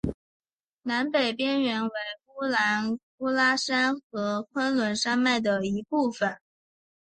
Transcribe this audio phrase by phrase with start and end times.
[0.81, 1.91] 南北边缘为
[2.25, 6.39] 乌兰乌拉山和昆仑山脉的一部分。